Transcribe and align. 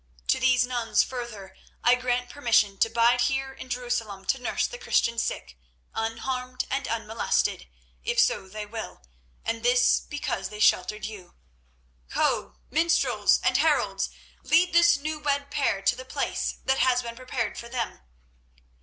To 0.29 0.39
these 0.39 0.65
nuns 0.65 1.03
further 1.03 1.55
I 1.83 1.93
grant 1.93 2.27
permission 2.27 2.79
to 2.79 2.89
bide 2.89 3.21
here 3.21 3.53
in 3.53 3.69
Jerusalem 3.69 4.25
to 4.25 4.41
nurse 4.41 4.65
the 4.65 4.79
Christian 4.79 5.19
sick, 5.19 5.59
unharmed 5.93 6.65
and 6.71 6.87
unmolested, 6.87 7.67
if 8.03 8.19
so 8.19 8.47
they 8.47 8.65
will, 8.65 9.03
and 9.45 9.61
this 9.61 9.99
because 9.99 10.49
they 10.49 10.59
sheltered 10.59 11.05
you. 11.05 11.35
Ho! 12.13 12.55
minstrels 12.71 13.39
and 13.43 13.57
heralds 13.57 14.09
lead 14.41 14.73
this 14.73 14.97
new 14.97 15.19
wed 15.19 15.51
pair 15.51 15.83
to 15.83 15.95
the 15.95 16.03
place 16.03 16.55
that 16.65 16.79
has 16.79 17.03
been 17.03 17.15
prepared 17.15 17.55
for 17.59 17.69
them." 17.69 17.99